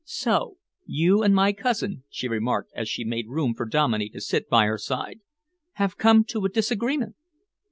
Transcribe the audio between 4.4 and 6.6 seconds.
by her side, "have come to a